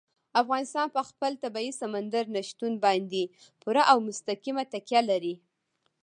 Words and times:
افغانستان 0.41 0.87
په 0.95 1.01
خپل 1.09 1.31
طبیعي 1.43 1.71
سمندر 1.81 2.23
نه 2.35 2.41
شتون 2.49 2.73
باندې 2.85 3.23
پوره 3.61 3.83
او 3.91 3.97
مستقیمه 4.07 4.63
تکیه 4.73 5.01
لري. 5.09 5.35